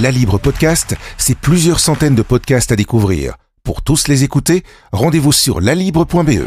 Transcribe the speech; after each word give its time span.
La 0.00 0.10
Libre 0.10 0.38
Podcast, 0.38 0.96
c'est 1.18 1.36
plusieurs 1.36 1.78
centaines 1.78 2.14
de 2.14 2.22
podcasts 2.22 2.72
à 2.72 2.76
découvrir. 2.76 3.34
Pour 3.64 3.82
tous 3.82 4.08
les 4.08 4.24
écouter, 4.24 4.64
rendez-vous 4.92 5.30
sur 5.30 5.60
lalibre.be. 5.60 6.40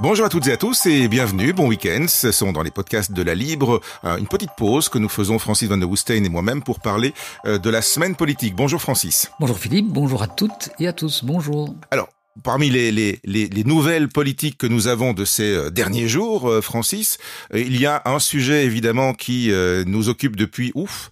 Bonjour 0.00 0.26
à 0.26 0.28
toutes 0.28 0.48
et 0.48 0.52
à 0.52 0.56
tous 0.56 0.86
et 0.86 1.06
bienvenue, 1.06 1.52
bon 1.52 1.68
week-end. 1.68 2.06
Ce 2.08 2.32
sont 2.32 2.50
dans 2.50 2.64
les 2.64 2.72
podcasts 2.72 3.12
de 3.12 3.22
la 3.22 3.36
Libre 3.36 3.80
euh, 4.02 4.16
une 4.16 4.26
petite 4.26 4.50
pause 4.56 4.88
que 4.88 4.98
nous 4.98 5.08
faisons 5.08 5.38
Francis 5.38 5.68
Van 5.68 5.76
de 5.76 5.84
Woestein 5.84 6.24
et 6.24 6.28
moi-même 6.28 6.62
pour 6.62 6.80
parler 6.80 7.14
euh, 7.44 7.58
de 7.58 7.70
la 7.70 7.82
semaine 7.82 8.16
politique. 8.16 8.56
Bonjour 8.56 8.80
Francis. 8.80 9.30
Bonjour 9.38 9.58
Philippe, 9.58 9.92
bonjour 9.92 10.24
à 10.24 10.26
toutes 10.26 10.70
et 10.80 10.88
à 10.88 10.92
tous, 10.92 11.22
bonjour. 11.22 11.72
Alors, 11.92 12.08
Parmi 12.44 12.70
les, 12.70 12.92
les, 12.92 13.20
les, 13.24 13.64
nouvelles 13.64 14.08
politiques 14.08 14.56
que 14.56 14.66
nous 14.66 14.86
avons 14.86 15.12
de 15.12 15.24
ces 15.24 15.52
euh, 15.52 15.70
derniers 15.70 16.08
jours, 16.08 16.50
Francis, 16.62 17.18
il 17.52 17.78
y 17.78 17.86
a 17.86 18.02
un 18.04 18.20
sujet 18.20 18.64
évidemment 18.64 19.14
qui 19.14 19.52
nous 19.86 20.08
occupe 20.08 20.36
depuis 20.36 20.70
ouf, 20.74 21.10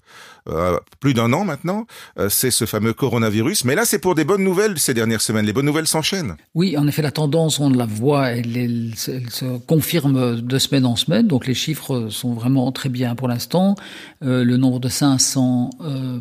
euh, 0.51 0.79
plus 1.01 1.15
d'un 1.15 1.33
an 1.33 1.45
maintenant, 1.45 1.87
euh, 2.19 2.29
c'est 2.29 2.51
ce 2.51 2.65
fameux 2.65 2.93
coronavirus. 2.93 3.65
Mais 3.65 3.75
là, 3.75 3.85
c'est 3.85 3.99
pour 3.99 4.15
des 4.15 4.25
bonnes 4.25 4.43
nouvelles 4.43 4.79
ces 4.79 4.95
dernières 4.95 5.21
semaines. 5.21 5.47
Les 5.47 5.53
bonnes 5.53 5.67
nouvelles 5.67 5.87
s'enchaînent. 5.87 6.37
Oui, 6.55 6.77
en 6.77 6.87
effet, 6.87 7.03
la 7.03 7.11
tendance, 7.11 7.61
on 7.61 7.71
la 7.71 7.87
voit, 7.87 8.31
elle, 8.31 8.93
se 8.97 9.59
confirme 9.67 10.41
de 10.41 10.59
semaine 10.59 10.87
en 10.87 10.97
semaine. 10.97 11.27
Donc 11.27 11.47
les 11.47 11.55
chiffres 11.55 12.09
sont 12.11 12.33
vraiment 12.33 12.71
très 12.73 12.89
bien 12.89 13.15
pour 13.15 13.29
l'instant. 13.29 13.75
Euh, 14.23 14.45
le 14.45 14.57
nombre 14.57 14.81
de 14.81 14.89
500 14.89 15.71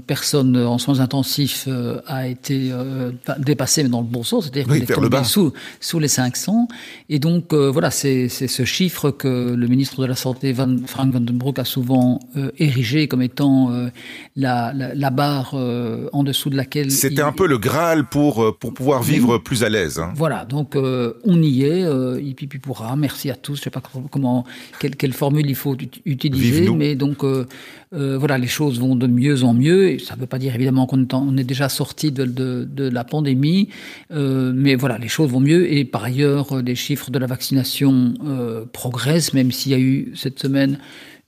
personnes 0.06 0.58
en 0.58 0.78
soins 0.78 1.00
intensifs 1.00 1.68
a 2.06 2.28
été 2.28 2.72
dépassé, 3.40 3.84
mais 3.84 3.90
dans 3.90 4.02
le 4.02 4.08
bon 4.08 4.24
sens, 4.24 4.46
c'est-à-dire 4.46 4.74
qu'il 4.74 4.84
est 4.84 4.94
tombé 4.94 5.24
sous, 5.24 5.54
sous 5.80 6.00
les 6.00 6.08
500. 6.08 6.68
Et 7.10 7.20
donc 7.20 7.54
voilà, 7.54 7.92
c'est 7.92 8.28
ce 8.28 8.66
chiffre 8.66 9.12
que 9.12 9.56
le 9.56 9.68
ministre 9.68 10.02
de 10.02 10.06
la 10.06 10.16
Santé, 10.16 10.52
Van, 10.54 10.76
Frank 10.86 11.12
Vandenbroek, 11.12 11.60
a 11.60 11.66
souvent 11.66 12.20
érigé 12.58 13.08
comme 13.08 13.22
étant 13.22 13.72
la, 14.36 14.74
la, 14.74 15.10
barre 15.10 15.52
euh, 15.54 16.10
en 16.14 16.24
dessous 16.24 16.50
de 16.50 16.56
laquelle... 16.56 16.92
C'était 16.92 17.22
un 17.22 17.32
peu 17.32 17.48
le 17.48 17.58
Graal 17.58 18.06
pour, 18.06 18.44
euh, 18.44 18.52
pour 18.58 18.74
pouvoir 18.74 19.02
vivre 19.02 19.38
plus 19.40 19.64
à 19.64 19.70
l'aise. 19.70 20.00
Hein. 20.00 20.14
Voilà, 20.16 20.46
donc 20.46 20.76
euh, 20.76 21.14
on 21.24 21.42
y 21.42 21.64
est, 21.64 21.84
euh, 21.84 22.22
pipi 22.36 22.60
pourra, 22.60 22.96
merci 22.96 23.30
à 23.32 23.36
tous, 23.36 23.56
je 23.56 23.62
ne 23.62 23.64
sais 23.64 23.70
pas 23.70 23.82
comment, 24.12 24.46
quelle, 24.80 24.96
quelle, 24.96 25.14
formule 25.14 25.50
il 25.50 25.56
faut 25.56 25.76
utiliser, 26.06 26.70
mais 26.70 26.96
donc 26.96 27.26
voilà, 27.92 28.38
les 28.38 28.48
choses 28.48 28.80
vont 28.80 28.96
de 28.96 29.08
mieux 29.08 29.44
en 29.44 29.54
mieux, 29.54 29.90
et 29.90 30.00
ça 30.00 30.16
ne 30.16 30.22
veut 30.22 30.28
pas 30.28 30.38
dire 30.38 30.54
évidemment 30.54 30.86
qu'on 30.86 31.02
est, 31.02 31.14
on 31.14 31.36
est 31.38 31.44
déjà 31.44 31.70
sorti 31.70 32.12
de, 32.12 32.26
de, 32.26 32.68
de, 32.70 32.90
la 32.90 33.04
pandémie, 33.04 33.70
mais 34.12 34.76
voilà, 34.76 34.98
les 34.98 35.08
choses 35.08 35.32
vont 35.32 35.40
mieux, 35.40 35.72
et 35.72 35.86
par 35.86 36.04
ailleurs, 36.04 36.62
les 36.62 36.76
chiffres 36.76 37.10
de 37.10 37.18
la 37.18 37.26
vaccination 37.26 38.14
progressent, 38.72 39.34
même 39.34 39.52
s'il 39.52 39.72
y 39.72 39.76
a 39.76 39.80
eu 39.80 40.12
cette 40.16 40.40
semaine 40.40 40.78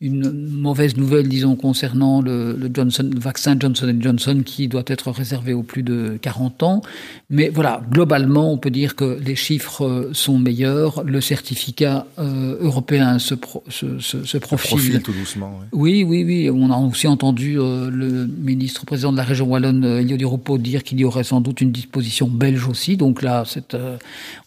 une 0.02 0.32
mauvaise 0.32 0.96
nouvelle, 0.96 1.28
disons, 1.28 1.56
concernant 1.58 2.22
le, 2.22 2.54
le, 2.54 2.70
Johnson, 2.74 3.10
le 3.14 3.20
vaccin 3.20 3.58
Johnson 3.60 3.94
Johnson 4.00 4.44
qui 4.46 4.70
doit 4.70 4.84
être 4.88 5.12
réservé 5.12 5.54
aux 5.54 5.64
plus 5.64 5.84
de 5.84 6.18
40 6.22 6.64
ans. 6.64 6.82
Mais 7.30 7.50
voilà, 7.50 7.82
globalement, 7.92 8.52
on 8.52 8.58
peut 8.58 8.70
dire 8.70 8.96
que 8.96 9.20
les 9.20 9.36
chiffres 9.36 10.10
sont 10.14 10.40
meilleurs. 10.40 11.04
Le 11.04 11.20
certificat 11.20 12.08
euh, 12.18 12.58
européen 12.62 13.20
se, 13.20 13.36
pro, 13.36 13.64
se, 13.68 14.00
se, 14.00 14.24
se 14.24 14.38
profile. 14.38 15.02
tout 15.02 15.12
doucement. 15.12 15.60
Oui. 15.74 16.04
oui, 16.04 16.24
oui, 16.24 16.50
On 16.50 16.72
a 16.72 16.78
aussi 16.78 17.08
entendu 17.08 17.60
euh, 17.60 17.90
le 17.90 18.26
ministre 18.26 18.86
président 18.86 19.12
de 19.12 19.18
la 19.18 19.24
région 19.24 19.48
wallonne, 19.48 19.84
euh, 19.84 20.02
Elio 20.02 20.16
Di 20.16 20.26
Rupo, 20.26 20.58
dire 20.58 20.84
qu'il 20.84 21.00
y 21.00 21.04
aurait 21.04 21.24
sans 21.24 21.42
doute 21.42 21.62
une 21.62 21.72
disposition 21.72 22.28
belge 22.28 22.68
aussi. 22.68 22.96
Donc 22.96 23.22
là, 23.22 23.44
euh, 23.74 23.98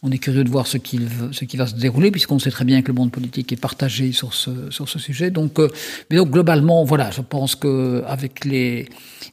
on 0.02 0.10
est 0.10 0.18
curieux 0.18 0.44
de 0.44 0.50
voir 0.50 0.66
ce, 0.66 0.78
qu'il, 0.78 1.08
ce 1.32 1.44
qui 1.44 1.56
va 1.56 1.66
se 1.66 1.74
dérouler, 1.74 2.10
puisqu'on 2.10 2.38
sait 2.38 2.50
très 2.50 2.64
bien 2.64 2.82
que 2.82 2.88
le 2.88 2.94
monde 2.94 3.10
politique 3.10 3.52
est 3.52 3.60
partagé 3.60 4.12
sur 4.12 4.32
ce, 4.32 4.70
sur 4.70 4.88
ce 4.88 4.98
sujet. 4.98 5.30
Donc, 5.30 5.41
donc, 5.42 5.58
euh, 5.58 5.68
mais 6.10 6.16
donc 6.16 6.30
globalement, 6.30 6.84
voilà, 6.84 7.10
je 7.10 7.20
pense 7.20 7.54
que 7.54 8.02
avec 8.06 8.44
les 8.44 8.88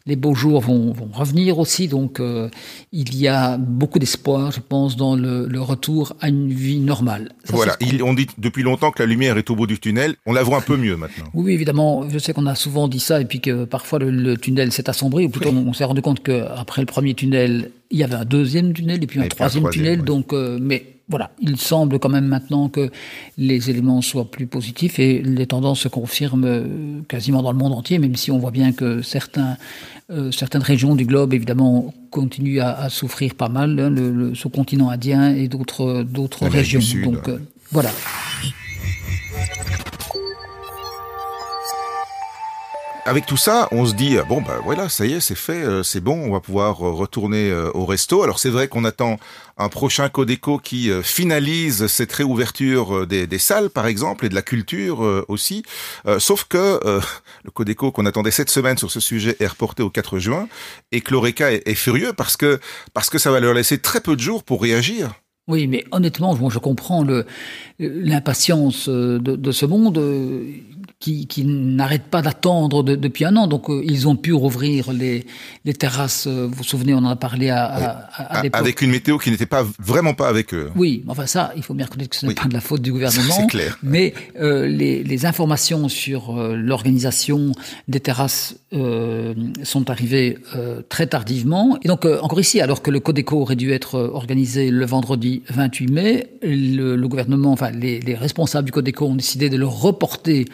les 0.10 0.16
beaux 0.16 0.34
jours 0.34 0.60
vont, 0.62 0.92
vont 0.92 1.10
revenir 1.14 1.60
aussi. 1.60 1.88
Donc, 1.88 2.20
euh, 2.20 2.50
il 2.92 3.16
y 3.16 3.28
a 3.28 3.58
beaucoup 3.58 4.00
d'espoir, 4.00 4.52
je 4.52 4.60
pense, 4.60 4.98
dans 4.98 5.16
le, 5.16 5.46
le, 5.48 5.62
retour 5.62 6.14
à 6.20 6.30
une 6.30 6.52
vie 6.52 6.80
normale. 6.80 7.30
voilà, 7.46 7.78
on 8.04 8.14
dit 8.14 8.28
depuis 8.38 8.64
longtemps 8.64 8.92
que 8.92 9.04
la 9.04 9.06
lumière 9.06 9.38
est 9.38 9.50
au 9.50 9.56
bout 9.56 9.68
du 9.68 9.80
tunnel. 9.80 10.16
On 10.26 10.34
la 10.34 10.44
voit 10.44 10.58
un 10.58 10.62
peu 10.62 10.78
mieux 10.78 10.98
maintenant. 10.98 11.26
Oui, 11.34 11.54
évidemment. 11.54 12.10
Je 12.10 12.18
sais 12.18 12.34
qu'on 12.34 12.48
a 12.48 12.56
souvent 12.56 12.88
dit 12.88 13.00
ça 13.00 13.22
et 13.22 13.26
puis 13.26 13.40
que 13.40 13.66
parfois 13.66 14.00
le, 14.00 14.36
tunnel 14.38 14.72
s'est 14.72 14.90
assombri. 14.90 15.26
Ou 15.26 15.30
plutôt, 15.30 15.50
on, 15.50 15.74
s'est 15.74 15.86
rendu 15.86 16.02
compte 16.02 16.24
qu'après 16.24 16.82
le 16.82 16.88
premier 16.88 17.14
tunnel, 17.14 17.72
il 17.92 18.00
y 18.00 18.04
avait 18.04 18.16
un 18.16 18.26
deuxième 18.26 18.74
tunnel 18.74 19.04
et 19.04 19.08
puis 19.08 19.20
un 19.22 19.28
troisième, 19.28 19.70
tunnel. 19.70 20.04
Donc, 20.04 20.34
euh, 20.34 20.58
mais 20.60 20.99
voilà, 21.10 21.32
il 21.42 21.58
semble 21.58 21.98
quand 21.98 22.10
même 22.10 22.28
maintenant 22.28 22.70
que 22.70 22.92
les 23.38 23.72
éléments 23.72 24.02
soient 24.02 24.30
plus 24.30 24.46
positifs 24.46 25.00
et 25.00 25.22
les 25.24 25.48
tendances 25.48 25.82
se 25.82 25.88
confirment 25.88 26.46
euh, 26.46 27.02
quasiment 27.08 27.42
dans 27.42 27.52
le 27.52 27.58
monde 27.58 27.74
entier, 27.74 27.98
même 27.98 28.16
si 28.16 28.30
on 28.30 28.38
voit 28.38 28.52
bien 28.52 28.72
que 28.74 29.02
certains, 29.02 29.58
euh, 30.12 30.32
certaines 30.32 30.62
régions 30.62 30.96
du 30.96 31.06
globe, 31.06 31.34
évidemment, 31.34 31.94
continuent 32.12 32.60
à, 32.60 32.80
à 32.80 32.90
souffrir 32.90 33.34
pas 33.34 33.50
mal, 33.50 33.80
hein, 33.80 33.90
le, 33.90 34.12
le 34.12 34.36
sous-continent 34.36 34.90
indien 34.90 35.34
et 35.36 35.48
d'autres 35.48 36.04
d'autres 36.04 36.48
régions. 36.48 36.82
Donc 37.04 37.28
euh, 37.28 37.40
voilà. 37.72 37.90
Avec 43.06 43.26
tout 43.26 43.38
ça, 43.38 43.68
on 43.72 43.86
se 43.86 43.94
dit 43.94 44.18
bon 44.28 44.42
bah 44.42 44.60
voilà, 44.64 44.90
ça 44.90 45.06
y 45.06 45.14
est, 45.14 45.20
c'est 45.20 45.36
fait, 45.36 45.64
euh, 45.64 45.84
c'est 45.84 46.00
bon, 46.00 46.16
on 46.16 46.32
va 46.32 46.40
pouvoir 46.40 46.86
euh, 46.86 46.92
retourner 46.92 47.50
euh, 47.50 47.72
au 47.74 47.86
resto. 47.86 48.24
Alors 48.24 48.40
c'est 48.40 48.50
vrai 48.50 48.68
qu'on 48.68 48.86
attend 48.86 49.18
un 49.58 49.70
prochain 49.70 50.10
Codeco 50.10 50.58
qui 50.58 50.90
finalise 51.04 51.88
cette 51.88 52.14
réouverture 52.14 53.06
des, 53.06 53.28
des, 53.28 53.40
salles 53.40 53.70
par 53.70 53.88
exemple 53.88 54.26
et 54.26 54.30
de 54.30 54.36
la 54.36 54.42
culture 54.42 55.26
aussi. 55.28 55.64
sauf 56.18 56.46
que 56.46 56.80
le 57.44 57.52
Codeco 57.52 57.92
qu'on 57.92 58.06
attendait 58.06 58.32
cette 58.32 58.50
semaine 58.50 58.78
sur 58.78 58.90
ce 58.90 59.02
sujet 59.02 59.36
est 59.42 59.48
reporté 59.48 59.84
au 59.84 59.90
4 59.90 60.18
juin 60.18 60.48
et 60.94 61.02
que 61.02 61.12
l'Oreca 61.12 61.52
est, 61.52 61.68
est, 61.68 61.76
furieux 61.76 62.14
parce 62.14 62.38
que 62.38 62.62
parce 62.94 63.10
que 63.10 63.18
ça 63.18 63.32
va 63.32 63.42
leur 63.42 63.54
laisser 63.54 63.80
très 63.80 64.00
peu 64.00 64.16
de 64.16 64.22
jours 64.22 64.46
pour 64.46 64.62
réagir. 64.62 65.10
Oui, 65.50 65.68
mais 65.68 65.84
honnêtement, 65.92 66.50
je 66.50 66.60
comprends 66.60 67.06
l'impatience 67.80 68.88
de, 68.88 69.18
de, 69.18 69.52
ce 69.52 69.66
monde 69.66 70.00
qui, 71.00 71.28
qui 71.28 71.46
n'arrêtent 71.46 72.10
pas 72.10 72.22
d'attendre 72.22 72.84
depuis 72.84 73.24
un 73.24 73.36
an. 73.38 73.48
Donc, 73.48 73.70
euh, 73.70 73.82
ils 73.86 74.08
ont 74.08 74.18
pu 74.18 74.34
rouvrir 74.34 74.92
les, 74.92 75.26
les 75.64 75.74
terrasses. 75.74 76.28
Euh, 76.28 76.48
vous 76.48 76.56
vous 76.56 76.64
souvenez, 76.64 76.94
on 76.94 76.98
en 76.98 77.06
a 77.06 77.16
parlé 77.16 77.50
à, 77.50 77.66
à. 77.66 78.48
Avec 78.52 78.82
une 78.82 78.92
météo 78.92 79.18
qui 79.18 79.32
n'était 79.32 79.46
pas 79.46 79.66
vraiment 79.80 80.14
pas 80.14 80.28
avec 80.28 80.54
eux. 80.54 80.72
Oui, 80.76 81.04
enfin 81.08 81.26
ça, 81.26 81.54
il 81.56 81.64
faut 81.64 81.74
bien 81.74 81.86
reconnaître 81.86 82.10
que 82.10 82.16
ce 82.18 82.26
n'est 82.26 82.34
pas 82.34 82.46
de 82.46 82.54
la 82.54 82.60
faute 82.60 82.82
du 82.82 82.92
gouvernement. 83.00 83.34
C'est 83.34 83.48
clair. 83.48 83.78
Mais 83.82 84.14
euh, 84.40 84.68
les, 84.68 85.04
les, 85.04 85.26
informations 85.26 85.88
sur 85.88 86.38
euh, 86.38 86.56
l'organisation 86.56 87.54
des 87.88 88.00
terrasses 88.00 88.56
sont 89.64 89.90
arrivées 89.90 90.38
très 90.90 91.08
tardivement. 91.08 91.78
Et 91.82 91.88
donc, 91.88 92.06
encore 92.06 92.40
ici, 92.40 92.62
alors 92.62 92.84
que 92.84 92.92
le 92.92 93.00
Codeco 93.00 93.42
aurait 93.42 93.56
dû 93.56 93.72
être 93.72 93.98
organisé 94.14 94.70
le 94.70 94.86
vendredi 94.86 95.39
28 95.50 95.92
mai, 95.92 96.28
le, 96.42 96.96
le 96.96 97.08
gouvernement, 97.08 97.52
enfin 97.52 97.72
les, 97.72 98.00
les 98.00 98.16
responsables 98.16 98.66
du 98.66 98.72
Codeco 98.72 99.06
ont 99.06 99.16
décidé 99.16 99.50
de 99.50 99.58
le 99.58 99.68
reporter 99.68 100.46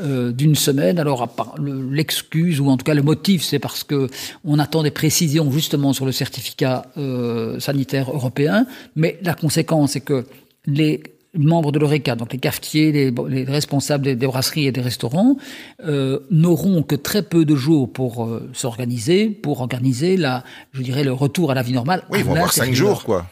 euh, 0.00 0.32
d'une 0.32 0.54
semaine. 0.54 0.98
Alors, 0.98 1.28
l'excuse 1.60 2.60
ou 2.60 2.70
en 2.70 2.78
tout 2.78 2.84
cas 2.84 2.94
le 2.94 3.02
motif, 3.02 3.42
c'est 3.42 3.58
parce 3.58 3.84
que 3.84 4.08
on 4.42 4.58
attend 4.58 4.82
des 4.82 4.90
précisions 4.90 5.50
justement 5.52 5.92
sur 5.92 6.06
le 6.06 6.12
certificat 6.12 6.86
euh, 6.96 7.60
sanitaire 7.60 8.10
européen. 8.10 8.66
Mais 8.96 9.18
la 9.22 9.34
conséquence, 9.34 9.92
c'est 9.92 10.00
que 10.00 10.24
les 10.64 11.02
membres 11.34 11.72
de 11.72 11.78
l'ORECA, 11.78 12.16
donc 12.16 12.32
les 12.32 12.38
cafetiers, 12.38 13.12
les, 13.12 13.44
responsables 13.44 14.16
des, 14.16 14.26
brasseries 14.26 14.66
et 14.66 14.72
des 14.72 14.80
restaurants, 14.80 15.36
euh, 15.84 16.20
n'auront 16.30 16.82
que 16.82 16.94
très 16.94 17.22
peu 17.22 17.44
de 17.44 17.54
jours 17.54 17.92
pour 17.92 18.30
s'organiser, 18.54 19.28
pour 19.28 19.60
organiser 19.60 20.16
la, 20.16 20.42
je 20.72 20.80
dirais, 20.80 21.04
le 21.04 21.12
retour 21.12 21.50
à 21.50 21.54
la 21.54 21.62
vie 21.62 21.74
normale. 21.74 22.02
Oui, 22.08 22.20
ils 22.20 22.24
vont 22.24 22.34
avoir 22.34 22.52
cinq 22.52 22.72
jours, 22.72 23.04
quoi. 23.04 23.26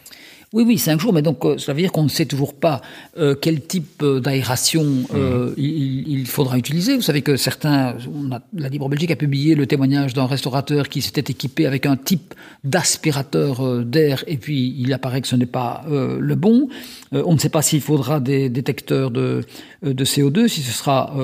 Oui, 0.53 0.65
oui, 0.67 0.77
cinq 0.77 0.99
jours, 0.99 1.13
mais 1.13 1.21
donc 1.21 1.45
euh, 1.45 1.57
ça 1.57 1.71
veut 1.71 1.79
dire 1.79 1.93
qu'on 1.93 2.03
ne 2.03 2.09
sait 2.09 2.25
toujours 2.25 2.53
pas 2.53 2.81
euh, 3.17 3.35
quel 3.39 3.61
type 3.61 4.03
euh, 4.03 4.19
d'aération 4.19 4.85
euh, 5.13 5.47
mhm. 5.51 5.53
il, 5.57 6.09
il, 6.09 6.27
faudra 6.27 6.57
utiliser. 6.57 6.97
Vous 6.97 7.01
savez 7.01 7.21
que 7.21 7.37
certains, 7.37 7.95
on 8.13 8.33
a, 8.33 8.41
la 8.53 8.67
Libre 8.67 8.89
Belgique 8.89 9.11
a 9.11 9.15
publié 9.15 9.55
le 9.55 9.65
témoignage 9.65 10.13
d'un 10.13 10.25
restaurateur 10.25 10.89
qui 10.89 11.01
s'était 11.01 11.31
équipé 11.31 11.67
avec 11.67 11.85
un 11.85 11.95
type 11.95 12.33
d'aspirateur 12.65 13.85
d'air, 13.85 14.25
et 14.27 14.35
puis 14.35 14.75
il 14.77 14.91
apparaît 14.91 15.21
que 15.21 15.29
ce 15.29 15.37
n'est 15.37 15.45
pas 15.45 15.85
le 15.87 16.35
bon. 16.35 16.67
on 17.13 17.33
ne 17.33 17.39
sait 17.39 17.49
pas 17.49 17.61
s'il 17.61 17.81
faudra 17.81 18.19
des 18.19 18.49
détecteurs 18.49 19.09
de, 19.09 19.43
de 19.81 20.05
CO2, 20.05 20.47
si 20.47 20.61
ce 20.61 20.71
sera 20.71 21.15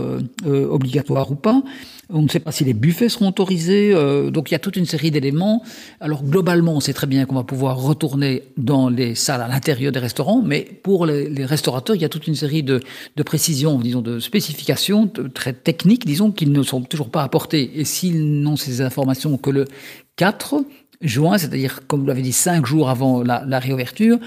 obligatoire 0.46 1.32
ou 1.32 1.36
pas. 1.36 1.62
On 2.10 2.22
ne 2.22 2.30
sait 2.30 2.40
pas 2.40 2.54
si 2.54 2.64
les 2.64 2.74
buffets 2.74 3.10
seront 3.10 3.30
autorisés. 3.30 3.92
Euh, 3.94 4.32
donc 4.32 4.50
il 4.50 4.54
y 4.54 4.56
a 4.56 4.60
toute 4.60 4.78
une 4.78 4.86
série 4.86 5.12
d'éléments. 5.12 5.64
Alors 6.00 6.24
globalement, 6.24 6.74
on 6.74 6.80
sait 6.80 6.94
très 6.94 7.08
bien 7.08 7.26
qu'on 7.26 7.36
va 7.36 7.44
pouvoir 7.44 7.78
retourner 7.78 8.44
dans 8.56 8.90
les 8.90 9.16
salles 9.18 9.42
à 9.42 9.48
l'intérieur 9.48 9.92
des 9.92 10.00
restaurants, 10.00 10.42
mais 10.42 10.62
pour 10.62 11.06
les, 11.06 11.46
restaurateurs, 11.46 11.96
il 11.96 12.02
y 12.02 12.06
a 12.06 12.10
toute 12.10 12.28
une 12.28 12.36
série 12.36 12.64
de, 12.64 12.82
de 13.16 13.24
précisions, 13.24 13.80
disons, 13.80 14.02
de 14.02 14.20
spécifications 14.20 15.12
très 15.34 15.54
techniques, 15.54 16.06
disons, 16.06 16.32
qui 16.32 16.48
ne 16.48 16.64
sont 16.64 16.82
toujours 16.82 17.10
pas 17.10 17.24
apportées. 17.24 17.80
Et 17.80 17.86
s'ils 17.86 18.42
n'ont 18.42 18.56
ces 18.56 18.82
informations 18.82 19.38
que 19.38 19.50
le 19.50 19.66
4, 20.16 20.64
juin, 21.02 21.38
c'est-à-dire, 21.38 21.82
comme 21.88 22.02
vous 22.02 22.08
l'avez 22.08 22.22
dit, 22.22 22.34
cinq 22.34 22.66
jours 22.66 22.90
avant 22.90 23.24
la, 23.24 23.60
réouverture, 23.60 24.18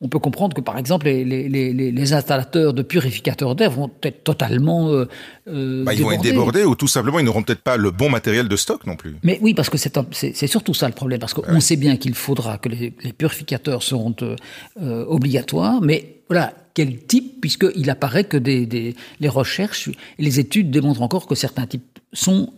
on 0.00 0.08
peut 0.08 0.18
comprendre 0.18 0.54
que, 0.54 0.60
par 0.60 0.78
exemple, 0.78 1.06
les, 1.06 1.24
les, 1.24 2.12
installateurs 2.12 2.72
de 2.72 2.82
purificateurs 2.82 3.54
d'air 3.54 3.70
vont 3.70 3.90
être 4.02 4.24
totalement 4.24 4.88
euh, 4.88 5.08
euh, 5.48 5.84
bah, 5.84 5.92
Ils 5.92 6.02
vont 6.02 6.12
être 6.12 6.22
débordés. 6.22 6.64
ou 6.64 6.74
tout 6.74 6.88
simplement, 6.88 7.18
ils 7.18 7.24
n'auront 7.24 7.42
peut-être 7.42 7.62
pas 7.62 7.76
le 7.76 7.90
bon 7.90 8.08
matériel 8.08 8.48
de 8.48 8.56
stock 8.56 8.86
non 8.86 8.96
plus. 8.96 9.16
Mais 9.22 9.38
oui, 9.42 9.54
parce 9.54 9.70
que 9.70 9.78
c'est 9.78 10.46
surtout 10.46 10.74
ça 10.74 10.86
le 10.86 10.94
problème, 10.94 11.18
parce 11.18 11.34
qu'on 11.34 11.60
sait 11.60 11.76
bien 11.76 11.96
qu'il 11.96 12.14
faudra 12.14 12.58
que 12.58 12.68
les, 12.68 12.90
purificateurs 13.16 13.82
seront 13.82 14.14
euh, 14.22 15.04
obligatoires, 15.06 15.80
mais 15.80 16.22
voilà, 16.28 16.54
quel 16.74 17.04
type, 17.04 17.40
puisqu'il 17.40 17.90
apparaît 17.90 18.24
que 18.24 18.36
des, 18.36 18.94
les 19.18 19.28
recherches 19.28 19.88
et 19.88 20.22
les 20.22 20.38
études 20.38 20.70
démontrent 20.70 21.02
encore 21.02 21.26
que 21.26 21.34
certains 21.34 21.66
types 21.66 21.98
sont 22.12 22.52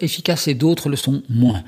efficaces 0.00 0.48
et 0.48 0.54
d'autres 0.54 0.88
le 0.88 0.96
sont 0.96 1.22
moins 1.28 1.62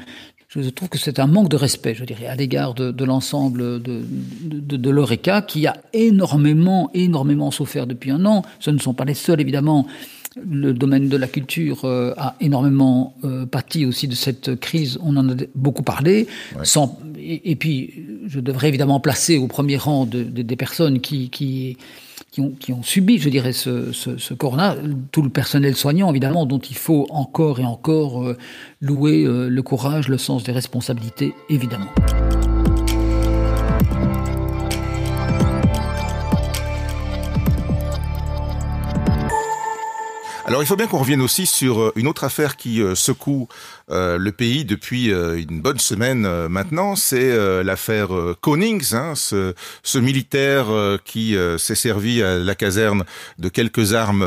je 0.57 0.69
trouve 0.71 0.89
que 0.89 0.99
c'est 0.99 1.21
un 1.21 1.29
manque 1.29 1.49
de 1.49 1.57
respect, 1.57 1.95
je 1.95 2.05
dirais, 2.05 2.27
à 2.27 2.35
l'égard 2.35 2.75
de, 2.75 3.05
l'ensemble 3.05 3.81
de, 3.81 4.03
de, 4.43 4.77
de 4.77 4.91
l'ORECA, 4.91 5.43
qui 5.43 5.67
a 5.69 5.77
énormément, 5.93 6.91
énormément 6.93 7.53
souffert 7.53 7.87
depuis 7.87 8.11
un 8.11 8.25
an. 8.25 8.43
Ce 8.59 8.71
ne 8.71 8.79
sont 8.79 8.93
pas 8.93 9.05
les 9.05 9.15
seuls, 9.15 9.41
évidemment. 9.41 9.87
Le 10.49 10.73
domaine 10.73 11.09
de 11.09 11.17
la 11.17 11.27
culture 11.29 11.85
euh, 11.85 12.15
a 12.17 12.37
énormément 12.41 13.17
euh, 13.25 13.47
pâti 13.47 13.85
aussi 13.85 14.09
de 14.09 14.15
cette 14.15 14.59
crise. 14.59 14.99
On 15.03 15.17
en 15.17 15.29
a 15.29 15.35
beaucoup 15.55 15.83
parlé. 15.83 16.27
Sans, 16.65 16.99
et, 17.19 17.55
puis, 17.57 18.07
je 18.27 18.41
devrais 18.41 18.69
évidemment 18.69 19.01
placer 19.01 19.39
au 19.39 19.47
premier 19.47 19.77
rang 19.77 20.07
des 20.07 20.57
personnes 20.57 21.01
qui, 21.01 21.31
qui 21.31 21.77
qui 22.59 22.73
ont, 22.73 22.83
subi, 22.83 23.19
je 23.19 23.29
dirais, 23.29 23.53
ce, 23.53 23.93
ce, 23.93 24.17
ce, 24.19 24.35
tout 25.13 25.23
le 25.23 25.31
personnel 25.31 25.77
soignant, 25.77 26.11
évidemment, 26.11 26.47
dont 26.47 26.59
il 26.59 26.77
faut 26.77 27.07
encore 27.11 27.61
et 27.61 27.65
encore 27.65 28.23
euh, 28.23 28.37
louer 28.81 29.25
euh, 29.25 29.49
le 29.49 29.63
courage, 29.63 30.09
le 30.09 30.19
sens 30.19 30.43
des 30.43 30.53
responsabilités, 30.53 31.35
évidemment. 31.49 31.91
Alors 40.51 40.65
il 40.65 40.67
faut 40.67 40.75
bien 40.75 40.89
qu'on 40.89 40.99
revienne 40.99 41.21
aussi 41.21 41.47
sur 41.47 41.81
euh, 41.81 41.93
une 41.95 42.09
autre 42.09 42.25
affaire 42.25 42.57
qui 42.57 42.83
secoue 42.97 43.47
euh, 43.91 44.19
le 44.19 44.31
pays 44.31 44.65
depuis 44.65 45.13
euh, 45.13 45.37
une 45.37 45.61
bonne 45.61 45.79
semaine 45.79 46.25
euh, 46.25 46.49
maintenant, 46.49 46.95
c'est 46.95 47.31
l'affaire 47.63 48.09
Konings, 48.41 48.95
hein, 48.95 49.15
ce, 49.15 49.55
ce, 49.83 49.99
militaire 49.99 50.67
qui 51.05 51.37
s'est 51.59 51.75
servi 51.75 52.23
à 52.23 52.39
la 52.39 52.55
caserne 52.55 53.05
de 53.39 53.49
quelques 53.49 53.95
armes 53.95 54.27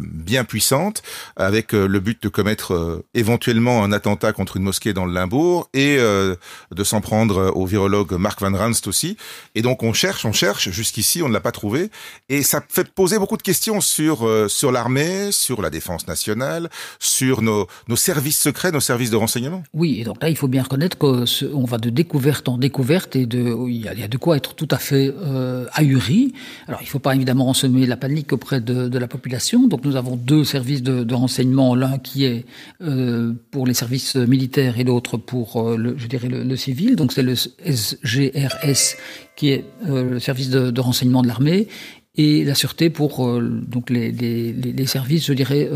bien 0.00 0.44
puissantes, 0.44 1.02
avec 1.36 1.72
le 1.72 2.00
but 2.00 2.22
de 2.22 2.28
commettre 2.28 3.02
éventuellement 3.14 3.82
un 3.82 3.92
attentat 3.92 4.32
contre 4.32 4.56
une 4.56 4.62
mosquée 4.62 4.92
dans 4.92 5.06
le 5.06 5.12
Limbourg 5.12 5.68
et 5.74 5.96
de 5.96 6.84
s'en 6.84 7.00
prendre 7.00 7.52
au 7.56 7.66
virologue 7.66 8.12
Mark 8.12 8.40
Van 8.40 8.56
Ranst 8.56 8.86
aussi. 8.86 9.16
Et 9.54 9.62
donc 9.62 9.82
on 9.82 9.92
cherche, 9.92 10.24
on 10.24 10.32
cherche, 10.32 10.70
jusqu'ici 10.70 11.22
on 11.22 11.28
ne 11.28 11.32
l'a 11.32 11.40
pas 11.40 11.52
trouvé, 11.52 11.90
et 12.28 12.42
ça 12.42 12.62
fait 12.68 12.90
poser 12.92 13.18
beaucoup 13.18 13.36
de 13.36 13.42
questions 13.42 13.80
sur 13.80 14.28
sur 14.48 14.72
l'armée, 14.72 15.32
sur 15.32 15.55
la 15.62 15.70
défense 15.70 16.06
nationale, 16.06 16.68
sur 16.98 17.42
nos, 17.42 17.66
services 17.96 18.38
secrets, 18.38 18.72
nos 18.72 18.80
services 18.80 19.10
de 19.10 19.16
renseignement? 19.16 19.62
Oui, 19.72 20.00
et 20.00 20.04
donc 20.04 20.22
là, 20.22 20.28
il 20.28 20.36
faut 20.36 20.48
bien 20.48 20.62
reconnaître 20.62 20.98
qu'on 20.98 21.64
va 21.64 21.78
de 21.78 21.90
découverte 21.90 22.48
en 22.48 22.58
découverte 22.58 23.16
et 23.16 23.22
il 23.22 23.76
y 23.76 23.88
a, 23.88 24.08
de 24.08 24.16
quoi 24.16 24.36
être 24.36 24.54
tout 24.54 24.68
à 24.70 24.78
fait 24.78 25.14
euh, 25.22 25.66
ahuri. 25.72 26.32
Alors, 26.66 26.80
il 26.82 26.84
ne 26.84 26.90
faut 26.90 26.98
pas 26.98 27.14
évidemment 27.14 27.52
semer 27.54 27.86
la 27.86 27.96
panique 27.96 28.32
auprès 28.32 28.60
de, 28.60 28.98
la 28.98 29.08
population. 29.08 29.66
Donc, 29.66 29.84
nous 29.84 29.96
avons 29.96 30.16
deux 30.16 30.44
services 30.44 30.82
de, 30.82 31.14
renseignement, 31.14 31.74
l'un 31.74 31.98
qui 31.98 32.24
est 32.24 32.44
euh, 32.82 33.32
pour 33.50 33.66
les 33.66 33.74
services 33.74 34.16
militaires 34.16 34.78
et 34.78 34.84
l'autre 34.84 35.16
pour, 35.16 35.56
euh, 35.56 35.76
le, 35.76 35.98
je 35.98 36.06
dirais, 36.06 36.28
le, 36.28 36.56
civil. 36.56 36.96
Donc, 36.96 37.12
c'est 37.12 37.22
le 37.22 37.34
SGRS 37.34 38.96
qui 39.36 39.50
est 39.50 39.64
le 39.86 40.18
service 40.18 40.50
de, 40.50 40.80
renseignement 40.80 41.22
de 41.22 41.28
l'armée 41.28 41.68
et 42.16 42.44
la 42.44 42.54
sûreté 42.54 42.90
pour 42.90 43.40
donc 43.40 43.90
les, 43.90 44.86
services, 44.86 45.26
je 45.26 45.32
dirais, 45.32 45.68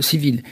civils. 0.00 0.42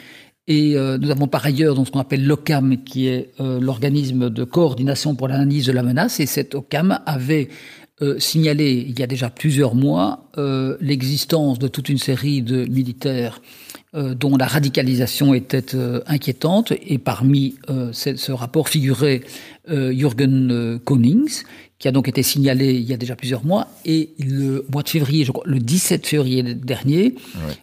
Et 0.48 0.76
euh, 0.76 0.98
nous 0.98 1.10
avons 1.10 1.28
par 1.28 1.46
ailleurs 1.46 1.74
donc, 1.76 1.86
ce 1.86 1.92
qu'on 1.92 2.00
appelle 2.00 2.26
l'OCAM, 2.26 2.82
qui 2.82 3.06
est 3.06 3.30
euh, 3.40 3.60
l'organisme 3.60 4.28
de 4.28 4.44
coordination 4.44 5.14
pour 5.14 5.28
l'analyse 5.28 5.66
de 5.66 5.72
la 5.72 5.84
menace. 5.84 6.18
Et 6.18 6.26
cet 6.26 6.54
OCAM 6.54 6.98
avait 7.06 7.48
euh, 8.02 8.18
signalé 8.18 8.84
il 8.88 8.98
y 8.98 9.02
a 9.02 9.06
déjà 9.06 9.30
plusieurs 9.30 9.74
mois 9.74 10.28
l'existence 10.80 11.58
de 11.58 11.68
toute 11.68 11.88
une 11.90 11.98
série 11.98 12.40
de 12.40 12.64
militaires 12.64 13.42
dont 13.92 14.38
la 14.38 14.46
radicalisation 14.46 15.34
était 15.34 15.76
inquiétante. 16.06 16.72
Et 16.86 16.96
parmi 16.96 17.56
ce 17.92 18.32
rapport 18.32 18.70
figurait 18.70 19.20
Jürgen 19.68 20.80
Konings, 20.86 21.42
qui 21.82 21.88
a 21.88 21.90
donc 21.90 22.06
été 22.06 22.22
signalé 22.22 22.74
il 22.74 22.88
y 22.88 22.94
a 22.94 22.96
déjà 22.96 23.16
plusieurs 23.16 23.44
mois. 23.44 23.66
Et 23.84 24.10
le 24.20 24.64
mois 24.72 24.84
de 24.84 24.88
février, 24.88 25.24
je 25.24 25.32
crois, 25.32 25.42
le 25.44 25.58
17 25.58 26.06
février 26.06 26.54
dernier, 26.54 27.16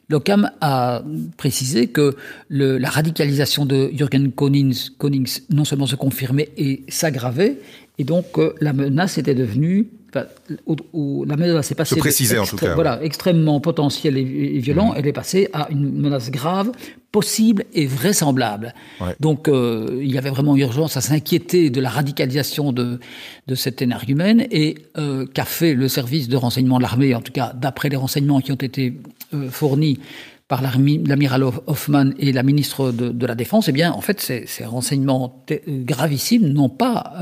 l'OCAM 0.10 0.52
a 0.60 1.04
précisé 1.38 1.88
que 1.88 2.18
le, 2.50 2.78
la 2.78 2.90
radicalisation 2.90 3.66
de 3.66 3.90
Jürgen 3.94 4.34
Konings, 4.34 4.90
Konings 4.98 5.40
non 5.50 5.64
seulement 5.64 5.88
se 5.88 5.96
confirmait 5.96 6.50
et 6.58 6.84
s'aggravait, 6.90 7.60
et 7.98 8.04
donc 8.04 8.26
euh, 8.38 8.54
la 8.60 8.74
menace 8.74 9.18
était 9.18 9.36
devenue 9.36 9.88
la 10.14 11.36
menace 11.36 11.68
s'est 11.68 11.76
passée 11.76 11.96
préciser, 11.98 12.38
en 12.38 12.46
tout 12.46 12.56
cas, 12.56 12.76
voilà, 12.76 13.00
extrêmement 13.04 13.60
potentielle 13.60 14.18
et, 14.18 14.60
violent, 14.60 14.92
mmh. 14.92 14.96
elle 14.98 15.08
est 15.08 15.14
passée 15.14 15.50
à 15.54 15.68
une 15.70 15.92
menace 16.00 16.32
grave, 16.32 16.72
possible 17.12 17.66
et 17.74 17.86
vraisemblable. 17.86 18.74
Donc 19.20 19.48
euh, 19.48 20.00
il 20.02 20.12
y 20.12 20.18
avait 20.18 20.30
vraiment 20.30 20.56
urgence 20.56 20.96
à 20.98 21.02
s'inquiéter 21.02 21.70
de 21.70 21.82
la 21.82 21.90
radicalisation 21.90 22.72
de, 22.72 23.00
de 23.48 23.56
cet 23.56 23.82
énergumène 23.82 24.46
et 24.52 24.78
euh, 24.98 25.26
qu'a 25.26 25.46
fait 25.46 25.74
le 25.74 25.88
service 25.88 26.28
de 26.30 26.38
renseignement 26.38 26.78
de 26.78 26.84
l'armée, 26.84 27.16
en 27.16 27.22
tout 27.22 27.32
cas 27.32 27.54
d'après 27.54 27.90
les 27.90 27.96
renseignements 27.96 28.42
qui 28.42 28.52
ont 28.52 28.56
été 28.56 28.94
euh, 29.34 29.50
fournis 29.50 30.00
par 30.48 30.64
l'amiral 30.64 31.44
Hoffman 31.44 32.12
et 32.18 32.32
la 32.32 32.42
ministre 32.42 32.92
de, 32.92 33.26
la 33.28 33.36
Défense, 33.36 33.70
eh 33.70 33.72
bien, 33.72 33.92
en 33.92 34.02
fait, 34.02 34.20
ces, 34.20 34.48
ces 34.48 34.66
renseignements 34.66 35.46
gravissimes 35.68 36.48
n'ont 36.48 36.70
pas 36.70 37.14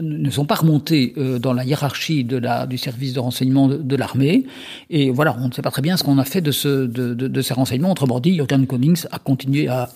ne 0.00 0.30
sont 0.30 0.44
pas 0.44 0.54
remontés 0.54 1.12
euh, 1.16 1.38
dans 1.38 1.52
la 1.52 1.64
hiérarchie 1.64 2.24
de 2.24 2.36
la, 2.36 2.66
du 2.66 2.78
service 2.78 3.12
de 3.12 3.20
renseignement 3.20 3.68
de, 3.68 3.96
l'armée. 3.96 4.44
Et 4.90 5.10
voilà, 5.10 5.36
on 5.40 5.48
ne 5.48 5.52
sait 5.52 5.62
pas 5.62 5.70
très 5.70 5.82
bien 5.82 5.96
ce 5.96 6.04
qu'on 6.04 6.18
a 6.18 6.24
fait 6.24 6.40
de, 6.40 6.52
ce, 6.52 6.86
de, 6.86 7.14
de, 7.14 7.42
ces 7.42 7.54
renseignements. 7.54 7.90
Autrement 7.90 8.20
dit, 8.20 8.34
Jürgen 8.34 8.66
Konings 8.66 9.04
a 9.10 9.18
continué 9.18 9.68
à, 9.68 9.90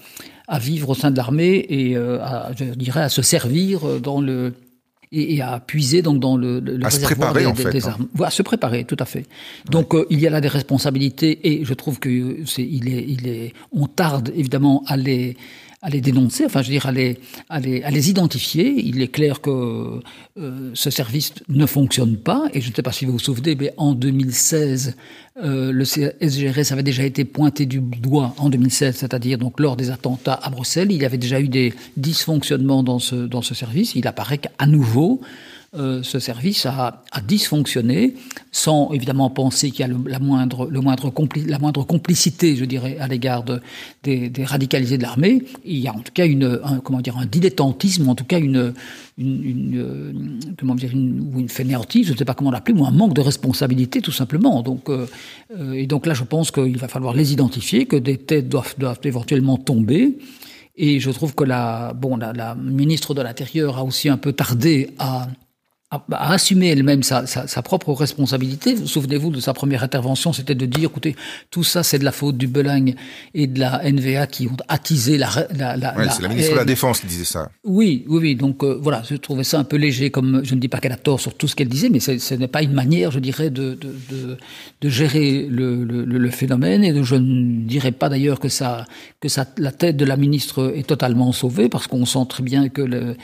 à 0.48 0.58
vivre 0.58 0.90
au 0.90 0.94
sein 0.94 1.10
de 1.10 1.16
l'armée 1.16 1.64
et 1.69 1.96
euh, 1.96 2.20
à, 2.20 2.50
je 2.56 2.64
dirais, 2.64 3.02
à 3.02 3.08
se 3.08 3.22
servir 3.22 4.00
dans 4.00 4.20
le 4.20 4.52
et, 5.12 5.40
à 5.40 5.60
puiser 5.60 6.02
donc 6.02 6.20
dans 6.20 6.37
le, 6.37 6.60
le 6.60 6.84
à 6.84 6.88
réservoir 6.88 7.31
se 7.31 7.44
préparer, 7.44 7.70
des, 7.72 7.87
hein. 7.87 7.90
armes. 7.90 8.08
À 8.22 8.31
se 8.31 8.42
préparer, 8.42 8.84
tout 8.84 8.96
à 8.99 9.04
fait. 9.04 9.26
Donc 9.70 9.94
euh, 9.94 10.06
il 10.10 10.20
y 10.20 10.26
a 10.26 10.31
là 10.31 10.40
des 10.40 10.49
responsabilités 10.49 11.49
et 11.49 11.64
je 11.64 11.75
trouve 11.75 11.99
que 11.99 12.38
c'est 12.44 12.66
il 12.66 12.92
est 12.92 13.04
il 13.06 13.26
est 13.28 13.52
on 13.73 13.87
tarde 13.87 14.32
évidemment 14.35 14.82
à 14.87 14.97
les 14.97 15.37
à 15.87 15.88
les 15.88 16.00
dénoncer, 16.00 16.45
enfin 16.45 16.62
je 16.62 16.66
veux 16.66 16.73
dire 16.73 16.87
à 16.87 16.90
les, 16.90 17.16
les 17.88 18.11
identifier. 18.11 18.75
Il 18.76 19.00
est 19.00 19.09
clair 19.09 19.40
que 19.40 20.00
euh, 20.37 20.71
ce 20.75 20.90
service 20.90 21.33
ne 21.49 21.64
fonctionne 21.64 22.16
pas, 22.16 22.43
et 22.52 22.61
je 22.61 22.71
ne 22.71 22.75
sais 22.75 22.83
pas 22.83 22.90
si 22.90 23.05
vous 23.05 23.12
vous 23.12 23.19
souvenez, 23.21 23.55
mais 23.55 23.73
en 23.76 23.93
2016, 23.93 24.97
euh, 25.45 25.71
le 25.71 25.85
SGRS 25.85 26.73
avait 26.73 26.83
déjà 26.83 27.05
été 27.05 27.25
pointé 27.25 27.66
du 27.66 27.81
doigt 27.81 28.35
en 28.38 28.50
2016, 28.50 28.97
c'est-à-dire 28.97 29.38
donc 29.38 29.61
lors 29.61 29.76
des 29.76 29.90
attentats 29.90 30.40
à 30.43 30.50
Bruxelles. 30.50 30.90
Il 30.90 31.00
y 31.00 31.05
avait 31.05 31.19
déjà 31.19 31.40
eu 31.40 31.47
des 31.47 31.73
dysfonctionnements 31.97 32.83
dans 32.83 32.99
ce, 32.99 33.14
dans 33.14 33.43
ce 33.43 33.55
service. 33.55 33.95
Il 33.95 34.09
apparaît 34.09 34.38
qu'à 34.38 34.66
nouveau, 34.66 35.21
euh, 35.78 36.02
ce 36.02 36.18
service 36.18 36.64
a, 36.64 37.02
dysfonctionné, 37.26 38.14
sans 38.50 38.92
évidemment 38.92 39.28
penser 39.28 39.71
qu'il 39.71 39.80
y 39.80 39.90
a 39.90 39.92
la, 40.06 40.18
moindre, 40.18 40.71
la 40.71 41.59
moindre 41.59 41.85
complicité, 41.85 42.56
je 42.56 42.64
dirais, 42.64 42.97
à 42.99 43.09
l'égard 43.09 43.45
des, 44.02 44.33
radicalisés 44.45 44.97
de 44.97 45.02
l'armée. 45.02 45.42
Il 45.64 45.78
y 45.78 45.88
a 45.88 45.92
en 45.92 46.00
tout 46.00 46.12
cas 46.14 46.25
une, 46.25 46.61
un, 46.64 46.78
comment 46.78 47.00
dire, 47.00 47.18
un 47.18 47.26
dilettantisme, 47.26 48.09
en 48.09 48.14
tout 48.14 48.25
cas 48.25 48.38
une, 48.38 48.73
une, 49.18 49.73
euh, 49.76 50.12
comment 50.59 50.75
dire, 50.75 50.92
une, 50.92 51.30
ou 51.35 51.40
une 51.40 51.49
fainéantise, 51.49 52.06
je 52.06 52.12
ne 52.12 52.16
sais 52.16 52.25
pas 52.25 52.35
comment 52.35 52.50
l'appeler, 52.50 52.78
ou 52.78 52.87
un 52.87 52.90
manque 52.90 53.14
de 53.14 53.21
responsabilité, 53.21 54.00
tout 54.00 54.12
simplement. 54.12 54.62
Donc, 54.62 54.88
euh, 54.88 55.06
et 55.73 55.87
donc 55.87 56.06
là, 56.06 56.14
je 56.14 56.25
pense 56.25 56.50
qu'il 56.50 56.78
va 56.78 56.88
falloir 56.88 57.12
les 57.12 57.33
identifier, 57.33 57.87
que 57.87 57.97
des 57.97 58.16
têtes 58.16 58.49
doivent, 58.49 58.75
éventuellement 59.04 59.59
tomber. 59.59 60.16
Et 60.78 61.00
je 61.00 61.11
trouve 61.11 61.35
que 61.35 61.45
la, 61.45 61.92
bon, 61.95 62.16
la 62.16 62.54
ministre 62.54 63.14
de 63.14 63.23
l'Intérieur 63.23 63.78
a 63.78 63.85
aussi 63.85 64.09
un 64.09 64.18
peu 64.18 64.33
tardé 64.33 64.90
à 64.99 65.26
à, 65.90 66.33
assumer 66.33 66.69
elle-même 66.69 67.05
sa, 67.05 67.26
sa, 67.26 67.47
sa, 67.47 67.62
propre 67.62 67.93
responsabilité. 67.93 68.75
Vous 68.75 68.88
souvenez-vous 68.88 69.31
de 69.31 69.38
sa 69.38 69.55
première 69.55 69.85
intervention, 69.85 70.33
c'était 70.33 70.57
de 70.57 70.66
dire, 70.66 70.88
écoutez, 70.90 71.14
tout 71.50 71.62
ça 71.62 71.85
c'est 71.85 72.00
de 72.00 72.05
la 72.05 72.11
faute 72.11 72.37
du 72.37 72.49
Belagne 72.49 72.97
et 73.35 73.47
de 73.47 73.61
la 73.61 73.81
NVA 73.85 74.26
qui 74.26 74.49
ont 74.49 74.57
attisé 74.66 75.16
la... 75.16 75.28
la, 75.55 75.76
la 75.76 75.95
c'est 76.11 76.23
la 76.23 76.28
ministre 76.28 76.52
de 76.52 76.59
la 76.59 76.64
Défense 76.64 77.00
qui 77.00 77.07
disait 77.07 77.25
ça. 77.25 77.49
Oui, 77.62 78.05
oui, 78.09 78.19
oui. 78.21 78.35
Donc 78.35 78.64
euh, 78.64 78.76
voilà, 78.83 79.02
je 79.09 79.14
trouvais 79.14 79.45
ça 79.45 79.61
un 79.61 79.64
peu 79.64 79.76
léger, 79.76 80.11
comme 80.11 80.45
je 80.45 80.55
ne 80.57 80.61
dis 80.61 80.69
pas 80.69 80.78
qu'elle 80.78 80.93
a 80.93 80.97
tort 80.97 81.21
sur 81.21 81.35
tout 81.35 81.47
ce 81.47 81.55
qu'elle 81.55 81.69
disait, 81.69 81.88
mais 81.88 82.00
ce 82.00 82.35
n'est 82.35 82.49
pas 82.49 82.62
une 82.62 82.73
manière, 82.73 83.12
je 83.12 83.21
dirais, 83.21 83.50
de, 83.50 83.75
de, 83.75 83.95
de, 84.11 84.37
de 84.81 84.88
gérer 84.88 85.47
le, 85.49 85.85
le, 85.85 86.05
le, 86.05 86.31
phénomène. 86.31 86.83
Et 86.83 87.05
je 87.05 87.14
ne 87.14 87.64
dirais 87.64 87.93
pas 87.93 88.09
d'ailleurs 88.09 88.40
que, 88.40 88.49
ça, 88.49 88.87
que 89.21 89.28
ça, 89.28 89.47
la 89.57 89.71
tête 89.71 89.97
de 89.97 90.05
la 90.05 90.16
ministre 90.16 90.73
est 90.75 90.87
totalement 90.87 91.31
sauvée, 91.31 91.69
parce 91.69 91.87
qu'on 91.87 92.07
sent 92.07 92.26
très 92.28 92.43
bien 92.43 92.69
que 92.69 92.83
le, 92.83 93.16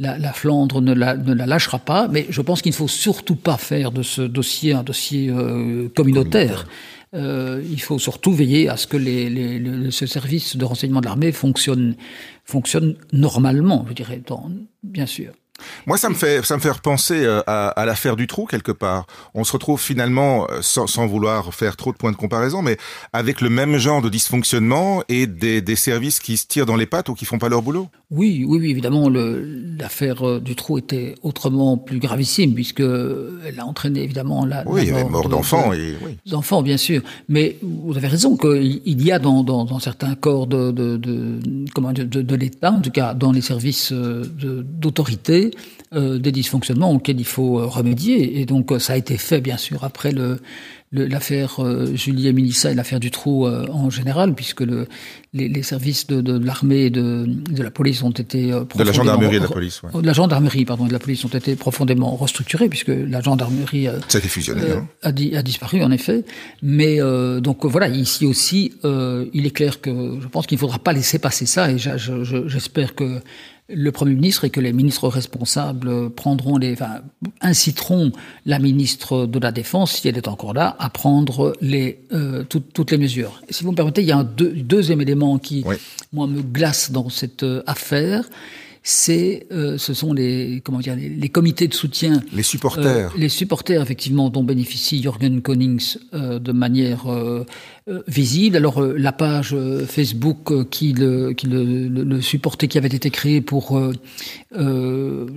la, 0.00 0.32
Flandre 0.32 0.80
ne 0.80 0.92
la, 0.92 1.16
ne 1.16 1.32
la, 1.34 1.46
lâchera 1.46 1.78
pas, 1.78 2.08
mais 2.08 2.26
je 2.30 2.40
pense 2.40 2.62
qu'il 2.62 2.70
ne 2.70 2.76
faut 2.76 2.88
surtout 2.88 3.36
pas 3.36 3.56
faire 3.56 3.92
de 3.92 4.02
ce 4.02 4.22
dossier 4.22 4.72
un 4.72 4.82
dossier 4.82 5.32
communautaire. 5.94 6.66
il 7.14 7.80
faut 7.80 7.98
surtout 7.98 8.32
veiller 8.32 8.68
à 8.68 8.76
ce 8.76 8.86
que 8.86 8.96
les, 8.96 9.28
les, 9.28 9.90
ce 9.90 10.06
service 10.06 10.56
de 10.56 10.64
renseignement 10.64 11.00
de 11.00 11.06
l'armée 11.06 11.32
fonctionne, 11.32 11.94
fonctionne 12.44 12.96
normalement, 13.12 13.84
je 13.88 13.94
dirais, 13.94 14.22
bien 14.82 15.06
sûr. 15.06 15.32
Moi, 15.86 15.98
ça 15.98 16.08
me 16.08 16.14
fait, 16.14 16.44
ça 16.44 16.56
me 16.56 16.60
fait 16.60 16.70
repenser 16.70 17.24
euh, 17.24 17.42
à, 17.46 17.68
à 17.68 17.84
l'affaire 17.86 18.16
du 18.16 18.26
trou 18.26 18.46
quelque 18.46 18.72
part. 18.72 19.06
On 19.34 19.44
se 19.44 19.52
retrouve 19.52 19.80
finalement, 19.80 20.46
euh, 20.50 20.58
sans, 20.62 20.86
sans, 20.86 21.06
vouloir 21.06 21.52
faire 21.54 21.76
trop 21.76 21.92
de 21.92 21.96
points 21.96 22.12
de 22.12 22.16
comparaison, 22.16 22.62
mais 22.62 22.76
avec 23.12 23.40
le 23.40 23.50
même 23.50 23.76
genre 23.78 24.02
de 24.02 24.08
dysfonctionnement 24.08 25.02
et 25.08 25.26
des, 25.26 25.60
des 25.60 25.76
services 25.76 26.20
qui 26.20 26.36
se 26.36 26.46
tirent 26.46 26.66
dans 26.66 26.76
les 26.76 26.86
pattes 26.86 27.08
ou 27.08 27.14
qui 27.14 27.24
font 27.24 27.38
pas 27.38 27.48
leur 27.48 27.62
boulot. 27.62 27.88
Oui, 28.10 28.44
oui, 28.46 28.58
oui 28.60 28.70
évidemment, 28.70 29.08
l'affaire 29.08 30.26
euh, 30.26 30.40
du 30.40 30.56
trou 30.56 30.78
était 30.78 31.14
autrement 31.22 31.76
plus 31.76 31.98
gravissime 31.98 32.54
puisque 32.54 32.80
elle 32.80 33.58
a 33.58 33.64
entraîné 33.64 34.02
évidemment 34.02 34.44
la. 34.44 34.64
Oui, 34.66 34.82
il 34.82 34.88
y 34.88 34.92
avait 34.92 35.04
mort 35.04 35.28
d'enfants 35.28 35.72
et 35.72 35.94
oui. 36.04 36.16
D'enfants, 36.26 36.62
bien 36.62 36.76
sûr. 36.76 37.02
Mais 37.28 37.56
vous 37.62 37.96
avez 37.96 38.08
raison 38.08 38.36
qu'il 38.36 39.02
y 39.02 39.12
a 39.12 39.18
dans, 39.18 39.42
dans, 39.42 39.64
dans, 39.64 39.78
certains 39.78 40.14
corps 40.14 40.46
de, 40.46 40.70
de, 40.70 40.96
de 40.96 41.38
comment 41.74 41.92
de, 41.92 42.02
de 42.04 42.34
l'État, 42.34 42.72
en 42.72 42.80
tout 42.80 42.90
cas 42.90 43.14
dans 43.14 43.32
les 43.32 43.40
services 43.40 43.92
d'autorité 43.92 45.49
euh, 45.92 46.18
des 46.18 46.32
dysfonctionnements 46.32 46.92
auxquels 46.92 47.18
il 47.18 47.26
faut 47.26 47.58
euh, 47.58 47.66
remédier. 47.66 48.40
Et 48.40 48.46
donc 48.46 48.70
euh, 48.70 48.78
ça 48.78 48.92
a 48.92 48.96
été 48.96 49.18
fait 49.18 49.40
bien 49.40 49.56
sûr 49.56 49.84
après 49.84 50.12
le 50.12 50.40
l'affaire 50.92 51.60
euh, 51.60 51.94
Julie 51.94 52.32
Milissa 52.32 52.72
et 52.72 52.74
l'affaire 52.74 52.98
du 52.98 53.12
trou 53.12 53.46
en 53.46 53.90
général, 53.90 54.34
puisque 54.34 54.62
le, 54.62 54.88
les, 55.32 55.48
les, 55.48 55.62
services 55.62 56.08
de, 56.08 56.20
de, 56.20 56.36
l'armée 56.44 56.86
et 56.86 56.90
de, 56.90 57.26
de, 57.28 57.62
la 57.62 57.70
police 57.70 58.02
ont 58.02 58.10
été 58.10 58.48
de 58.48 58.82
la 58.82 58.90
gendarmerie 58.90 59.36
et 59.36 59.38
de 59.38 59.44
la 59.44 59.50
police, 59.50 59.82
ouais. 59.84 60.02
de 60.02 60.06
la 60.06 60.12
gendarmerie 60.12 60.64
pardon 60.64 60.86
et 60.86 60.88
de 60.88 60.92
la 60.92 60.98
police 60.98 61.24
ont 61.24 61.28
été 61.28 61.54
profondément 61.54 62.16
restructurés 62.16 62.68
puisque 62.68 62.88
la 62.88 63.20
gendarmerie 63.20 63.86
ça 64.08 64.18
a 64.18 64.20
fusionné 64.20 64.62
hein. 64.72 64.88
a, 65.02 65.12
disparu 65.12 65.80
en 65.84 65.92
effet. 65.92 66.24
Mais 66.60 66.98
donc 67.40 67.64
voilà 67.66 67.86
ici 67.86 68.26
aussi 68.26 68.72
il 68.82 69.46
est 69.46 69.54
clair 69.54 69.80
que 69.80 70.18
je 70.20 70.26
pense 70.26 70.48
qu'il 70.48 70.56
ne 70.56 70.60
faudra 70.60 70.80
pas 70.80 70.92
laisser 70.92 71.20
passer 71.20 71.46
ça 71.46 71.70
et 71.70 71.78
j'espère 71.78 72.96
que 72.96 73.20
le 73.72 73.92
Premier 73.92 74.14
ministre 74.14 74.44
et 74.44 74.50
que 74.50 74.60
les 74.60 74.72
ministres 74.72 75.08
responsables 75.08 76.10
prendront 76.10 76.58
les, 76.58 76.72
enfin, 76.72 77.00
inciteront 77.40 78.12
la 78.46 78.58
ministre 78.58 79.26
de 79.26 79.38
la 79.38 79.52
Défense, 79.52 79.92
si 79.92 80.08
elle 80.08 80.16
est 80.16 80.28
encore 80.28 80.54
là, 80.54 80.76
à 80.78 80.90
prendre 80.90 81.54
les, 81.60 82.00
euh, 82.12 82.44
toutes 82.44 82.90
les 82.90 82.98
mesures. 82.98 83.42
si 83.50 83.64
vous 83.64 83.70
me 83.70 83.76
permettez, 83.76 84.02
il 84.02 84.08
y 84.08 84.12
a 84.12 84.18
un 84.18 84.24
deuxième 84.24 85.00
élément 85.00 85.38
qui, 85.38 85.64
moi, 86.12 86.26
me 86.26 86.42
glace 86.42 86.90
dans 86.90 87.08
cette 87.08 87.42
euh, 87.42 87.62
affaire 87.66 88.24
c'est, 88.82 89.46
euh, 89.52 89.76
ce 89.76 89.92
sont 89.92 90.14
les, 90.14 90.62
comment 90.64 90.78
dire, 90.78 90.96
les, 90.96 91.28
comités 91.28 91.68
de 91.68 91.74
soutien. 91.74 92.22
Les 92.32 92.42
supporters. 92.42 93.10
Euh, 93.10 93.18
les 93.18 93.28
supporters, 93.28 93.82
effectivement, 93.82 94.30
dont 94.30 94.42
bénéficie 94.42 95.02
Jürgen 95.02 95.42
Konings 95.42 95.96
euh, 96.14 96.38
de 96.38 96.52
manière 96.52 97.04
visible. 98.06 98.56
Alors, 98.56 98.80
la 98.82 99.12
page 99.12 99.54
Facebook 99.86 100.68
qui, 100.70 100.92
le, 100.92 101.32
qui 101.32 101.46
le, 101.46 101.88
le, 101.88 102.20
supportait, 102.20 102.68
qui 102.68 102.78
avait 102.78 102.88
été 102.88 103.10
créée 103.10 103.40
pour 103.40 103.80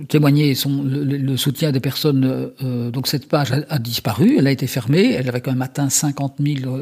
témoigner 0.08 0.54
son, 0.54 0.82
le, 0.84 1.36
soutien 1.36 1.72
des 1.72 1.80
personnes, 1.80 2.50
donc 2.92 3.08
cette 3.08 3.28
page 3.28 3.52
a, 3.68 3.78
disparu, 3.78 4.36
elle 4.38 4.46
a 4.46 4.52
été 4.52 4.66
fermée, 4.66 5.12
elle 5.12 5.28
avait 5.28 5.40
quand 5.40 5.50
même 5.50 5.62
atteint 5.62 5.90
50 5.90 6.36
000. 6.40 6.76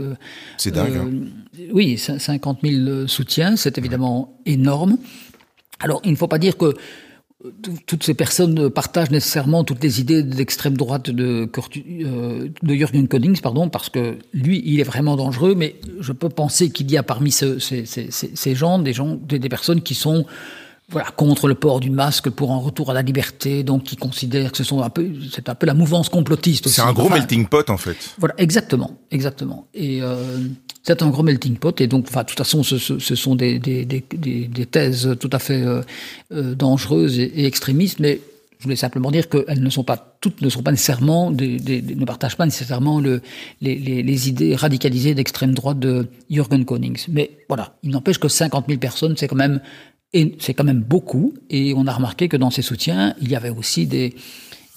C'est 0.58 0.72
dingue. 0.72 0.96
Hein. 0.96 1.10
Oui, 1.72 1.96
50 1.96 2.58
000 2.62 3.06
soutiens, 3.06 3.56
c'est 3.56 3.78
évidemment 3.78 4.38
énorme. 4.44 4.98
Alors, 5.82 6.00
il 6.04 6.12
ne 6.12 6.16
faut 6.16 6.28
pas 6.28 6.38
dire 6.38 6.56
que 6.56 6.66
euh, 7.44 7.50
toutes 7.86 8.04
ces 8.04 8.14
personnes 8.14 8.70
partagent 8.70 9.10
nécessairement 9.10 9.64
toutes 9.64 9.82
les 9.82 10.00
idées 10.00 10.22
d'extrême 10.22 10.76
droite 10.76 11.10
de, 11.10 11.48
euh, 11.76 12.48
de 12.62 12.74
Jürgen 12.74 13.08
Konings, 13.08 13.40
pardon, 13.40 13.68
parce 13.68 13.88
que 13.88 14.16
lui, 14.32 14.62
il 14.64 14.80
est 14.80 14.84
vraiment 14.84 15.16
dangereux, 15.16 15.54
mais 15.56 15.76
je 16.00 16.12
peux 16.12 16.28
penser 16.28 16.70
qu'il 16.70 16.90
y 16.90 16.96
a 16.96 17.02
parmi 17.02 17.32
ces, 17.32 18.54
gens, 18.54 18.78
des, 18.78 19.48
personnes 19.48 19.82
qui 19.82 19.94
sont 19.94 20.24
voilà, 20.92 21.10
contre 21.10 21.48
le 21.48 21.54
port 21.54 21.80
du 21.80 21.90
masque 21.90 22.30
pour 22.30 22.52
un 22.52 22.58
retour 22.58 22.90
à 22.90 22.94
la 22.94 23.02
liberté, 23.02 23.62
donc 23.62 23.84
qui 23.84 23.96
considèrent 23.96 24.52
que 24.52 24.58
ce 24.58 24.64
sont 24.64 24.82
un 24.82 24.90
peu, 24.90 25.10
c'est 25.32 25.48
un 25.48 25.54
peu 25.54 25.66
la 25.66 25.74
mouvance 25.74 26.08
complotiste. 26.08 26.68
C'est 26.68 26.82
un 26.82 26.92
gros 26.92 27.08
melting 27.08 27.46
pot 27.46 27.68
en 27.70 27.78
fait. 27.78 27.96
Voilà, 28.18 28.34
exactement, 28.38 28.98
exactement. 29.10 29.66
Et 29.74 30.02
euh, 30.02 30.38
c'est 30.82 31.02
un 31.02 31.08
gros 31.08 31.22
melting 31.22 31.56
pot, 31.56 31.80
et 31.80 31.86
donc, 31.86 32.06
enfin, 32.08 32.22
de 32.22 32.26
toute 32.26 32.38
façon, 32.38 32.62
ce, 32.62 32.78
ce 32.78 33.14
sont 33.14 33.34
des, 33.34 33.58
des, 33.58 33.84
des, 33.84 34.02
des, 34.02 34.66
thèses 34.66 35.16
tout 35.18 35.30
à 35.32 35.38
fait 35.38 35.62
euh, 35.62 35.80
euh, 36.32 36.54
dangereuses 36.54 37.18
et, 37.18 37.46
extrémistes, 37.46 37.98
mais 37.98 38.20
je 38.58 38.64
voulais 38.64 38.76
simplement 38.76 39.10
dire 39.10 39.28
qu'elles 39.28 39.62
ne 39.62 39.70
sont 39.70 39.82
pas 39.82 40.16
toutes 40.20 40.40
ne 40.40 40.48
sont 40.48 40.62
pas 40.62 40.70
nécessairement 40.70 41.32
des, 41.32 41.58
des, 41.58 41.82
ne 41.82 42.04
partagent 42.04 42.36
pas 42.36 42.44
nécessairement 42.44 43.00
le, 43.00 43.22
les, 43.60 43.74
les, 43.74 44.04
les, 44.04 44.28
idées 44.28 44.54
radicalisées 44.54 45.14
d'extrême 45.14 45.52
droite 45.52 45.80
de 45.80 46.06
Jürgen 46.30 46.64
Konings. 46.64 47.06
Mais 47.08 47.30
voilà, 47.48 47.74
il 47.82 47.90
n'empêche 47.90 48.18
que 48.18 48.28
50 48.28 48.66
000 48.68 48.78
personnes, 48.78 49.16
c'est 49.16 49.26
quand 49.26 49.34
même 49.34 49.60
et 50.12 50.36
c'est 50.38 50.54
quand 50.54 50.64
même 50.64 50.82
beaucoup. 50.82 51.34
Et 51.50 51.74
on 51.76 51.86
a 51.86 51.92
remarqué 51.92 52.28
que 52.28 52.36
dans 52.36 52.50
ces 52.50 52.62
soutiens, 52.62 53.14
il 53.20 53.30
y 53.30 53.36
avait 53.36 53.50
aussi 53.50 53.86
des 53.86 54.14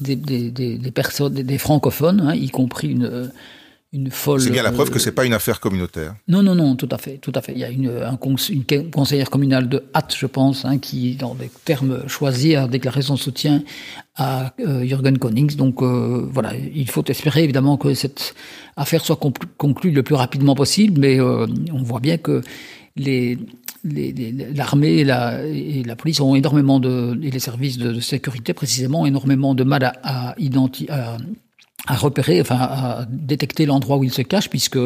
des, 0.02 0.18
des, 0.18 0.52
des 0.52 0.92
personnes, 0.92 1.34
des, 1.34 1.58
francophones, 1.58 2.20
hein, 2.20 2.36
y 2.36 2.50
compris 2.50 2.90
une 2.90 3.32
c'est 4.38 4.52
bien 4.52 4.64
la 4.64 4.72
preuve 4.72 4.90
que 4.90 5.00
c'est 5.00 5.14
pas 5.14 5.26
une 5.26 5.34
affaire 5.34 5.60
communautaire. 5.60 6.16
Non, 6.28 6.44
non, 6.44 6.56
non, 6.56 6.76
tout 6.76 6.90
à 6.92 6.98
fait, 6.98 7.18
tout 7.18 7.32
à 7.34 7.42
fait. 7.42 7.54
Il 7.54 7.60
y 7.60 7.64
a 7.64 7.70
une, 7.70 7.90
un, 7.90 8.18
une 8.50 8.92
conseillère 8.92 9.30
communale 9.30 9.70
de 9.70 9.84
Hatt, 9.94 10.14
je 10.18 10.26
pense, 10.26 10.66
hein, 10.66 10.80
qui, 10.80 11.16
dans 11.16 11.34
des 11.34 11.50
termes 11.64 12.08
choisis, 12.08 12.56
a 12.56 12.68
déclaré 12.68 13.02
son 13.02 13.16
soutien 13.16 13.64
à 14.16 14.54
euh, 14.60 14.84
Jürgen 14.84 15.18
Konings. 15.18 15.56
Donc 15.56 15.82
euh, 15.82 16.28
voilà, 16.30 16.54
il 16.56 16.90
faut 16.90 17.06
espérer 17.08 17.44
évidemment 17.44 17.78
que 17.78 17.94
cette 17.94 18.36
affaire 18.76 19.04
soit 19.06 19.20
conclue 19.58 19.92
le 19.92 20.04
plus 20.04 20.16
rapidement 20.16 20.56
possible, 20.56 21.00
mais 21.00 21.20
euh, 21.20 21.48
on 21.72 21.84
voit 21.84 22.02
bien 22.02 22.18
que 22.18 22.42
les 22.98 23.38
l'armée 23.86 24.98
et 25.00 25.84
la, 25.84 25.96
police 25.96 26.20
ont 26.20 26.36
énormément 26.36 26.80
de, 26.80 27.18
et 27.22 27.32
les 27.32 27.40
services 27.40 27.78
de, 27.78 28.00
sécurité 28.00 28.54
précisément, 28.54 29.06
énormément 29.06 29.54
de 29.54 29.64
mal 29.64 29.84
à, 30.04 30.36
à, 31.88 31.96
repérer, 31.96 32.42
enfin 32.42 32.58
à 32.60 33.06
détecter 33.10 33.66
l'endroit 33.66 33.98
où 33.98 34.04
il 34.04 34.12
se 34.12 34.22
cache, 34.22 34.50
puisque 34.50 34.80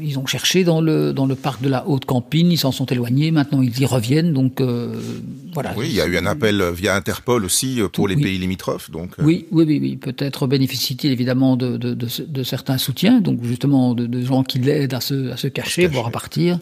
ils 0.00 0.18
ont 0.18 0.26
cherché 0.26 0.64
dans 0.64 0.80
le, 0.80 1.12
dans 1.12 1.26
le 1.26 1.34
parc 1.34 1.62
de 1.62 1.68
la 1.68 1.88
Haute-Campine, 1.88 2.52
ils 2.52 2.58
s'en 2.58 2.72
sont 2.72 2.84
éloignés, 2.86 3.30
maintenant 3.30 3.62
ils 3.62 3.80
y 3.80 3.86
reviennent, 3.86 4.32
donc 4.32 4.60
euh, 4.60 5.00
voilà. 5.54 5.72
Oui, 5.76 5.86
il 5.88 5.94
y 5.94 6.00
a 6.00 6.06
eu 6.06 6.18
un 6.18 6.26
appel 6.26 6.62
via 6.74 6.94
Interpol 6.94 7.44
aussi 7.44 7.80
euh, 7.80 7.88
pour 7.88 8.06
les 8.06 8.16
pays 8.16 8.38
limitrophes. 8.38 8.90
Donc, 8.90 9.12
euh. 9.18 9.24
oui, 9.24 9.46
oui, 9.50 9.64
oui, 9.66 9.78
oui, 9.80 9.96
peut-être 9.96 10.46
bénéficie 10.46 10.98
évidemment 11.04 11.56
de, 11.56 11.78
de, 11.78 11.94
de, 11.94 12.06
de, 12.26 12.42
certains 12.42 12.76
soutiens, 12.76 13.20
donc 13.20 13.42
justement 13.42 13.94
de, 13.94 14.22
gens 14.22 14.44
qui 14.44 14.58
l'aident 14.58 14.94
à 14.94 15.00
se, 15.00 15.30
à 15.30 15.36
se 15.36 15.48
cacher, 15.48 15.86
voire 15.86 16.06
à 16.06 16.10
partir. 16.10 16.58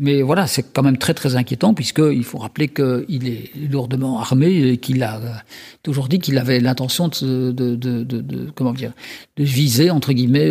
Mais 0.00 0.22
voilà, 0.22 0.46
c'est 0.46 0.62
quand 0.72 0.84
même 0.84 0.98
très 0.98 1.12
très 1.12 1.34
inquiétant 1.34 1.74
puisqu'il 1.74 2.22
faut 2.22 2.38
rappeler 2.38 2.68
qu'il 2.68 3.28
est 3.28 3.50
lourdement 3.68 4.20
armé 4.20 4.68
et 4.68 4.76
qu'il 4.76 5.02
a 5.02 5.20
toujours 5.82 6.06
dit 6.06 6.20
qu'il 6.20 6.38
avait 6.38 6.60
l'intention 6.60 7.08
de, 7.08 7.50
de, 7.50 7.74
de, 7.74 8.04
de, 8.04 8.50
comment 8.54 8.72
dire, 8.72 8.92
viser 9.44 9.90
entre 9.90 10.12
guillemets 10.12 10.50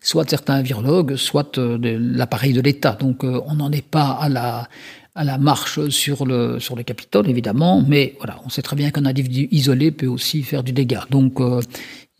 soit 0.00 0.28
certains 0.28 0.62
virologues, 0.62 1.16
soit 1.16 1.58
euh, 1.58 1.78
l'appareil 1.80 2.52
de 2.52 2.60
l'État. 2.60 2.92
Donc 2.92 3.24
euh, 3.24 3.40
on 3.46 3.54
n'en 3.54 3.70
est 3.72 3.86
pas 3.86 4.10
à 4.10 4.28
la 4.28 4.68
à 5.14 5.24
la 5.24 5.36
marche 5.36 5.88
sur 5.88 6.24
le 6.26 6.60
sur 6.60 6.76
le 6.76 6.84
Capitole 6.84 7.28
évidemment, 7.28 7.84
mais 7.86 8.14
voilà, 8.18 8.40
on 8.46 8.48
sait 8.48 8.62
très 8.62 8.76
bien 8.76 8.90
qu'un 8.90 9.04
individu 9.04 9.48
isolé 9.50 9.90
peut 9.90 10.06
aussi 10.06 10.42
faire 10.44 10.62
du 10.62 10.72
dégât. 10.72 11.06
Donc 11.10 11.40
euh, 11.40 11.60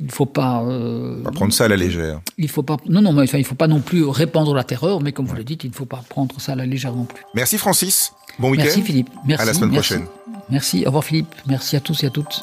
il 0.00 0.06
ne 0.06 0.12
faut 0.12 0.26
pas, 0.26 0.64
pas 1.24 1.30
prendre 1.32 1.52
ça 1.52 1.64
à 1.64 1.68
la 1.68 1.76
légère. 1.76 2.20
Il 2.38 2.48
faut 2.48 2.62
pas 2.62 2.76
non 2.88 3.00
non 3.00 3.12
mais 3.12 3.22
enfin 3.22 3.38
il 3.38 3.44
faut 3.44 3.54
pas 3.56 3.68
non 3.68 3.80
plus 3.80 4.04
répandre 4.04 4.54
la 4.54 4.64
terreur, 4.64 5.00
mais 5.00 5.12
comme 5.12 5.26
vous 5.26 5.36
le 5.36 5.44
dites, 5.44 5.64
il 5.64 5.70
ne 5.70 5.74
faut 5.74 5.86
pas 5.86 6.02
prendre 6.08 6.40
ça 6.40 6.52
à 6.52 6.56
la 6.56 6.66
légère 6.66 6.94
non 6.94 7.04
plus. 7.04 7.22
Merci 7.34 7.58
Francis. 7.58 8.12
Bon 8.38 8.50
week-end. 8.50 8.64
Merci 8.64 8.82
Philippe. 8.82 9.10
Merci. 9.26 9.42
À 9.42 9.46
la 9.46 9.54
semaine 9.54 9.72
prochaine. 9.72 10.06
Merci. 10.50 10.82
Au 10.82 10.86
revoir 10.86 11.04
Philippe. 11.04 11.34
Merci 11.46 11.76
à 11.76 11.80
tous 11.80 12.02
et 12.04 12.06
à 12.06 12.10
toutes. 12.10 12.42